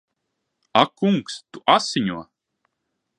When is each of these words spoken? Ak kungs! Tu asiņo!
Ak 0.83 0.95
kungs! 1.01 1.33
Tu 1.53 1.63
asiņo! 1.77 2.17